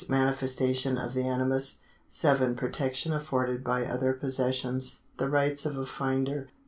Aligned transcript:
Manifestation 0.09 0.97
of 0.97 1.13
the 1.13 1.27
animus. 1.27 1.77
7. 2.07 2.55
Protection 2.55 3.13
afforded 3.13 3.63
by 3.63 3.85
other 3.85 4.13
possessions. 4.13 5.01
The 5.17 5.29
rights 5.29 5.63
of 5.63 5.77
a 5.77 5.85
finder. 5.85 6.49